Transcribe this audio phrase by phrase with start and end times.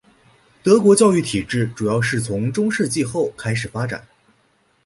[0.63, 4.03] 德国教育体制主要是从中世纪后开始发展。